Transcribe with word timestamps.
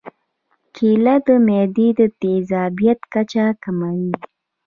کېله 0.75 1.15
د 1.25 1.27
معدې 1.47 1.87
د 1.99 2.01
تیزابیت 2.21 2.99
کچه 3.13 3.45
کموي. 3.63 4.13